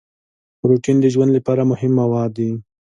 پروټین 0.59 0.97
د 1.01 1.05
ژوند 1.13 1.31
لپاره 1.37 1.61
مهم 1.71 1.91
مواد 2.01 2.31
دي 2.37 2.49